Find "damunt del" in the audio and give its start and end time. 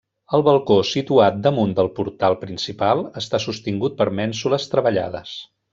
1.47-1.91